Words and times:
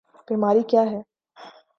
بیماری 0.27 0.63
کیا 0.63 0.81
ہے؟ 0.83 1.01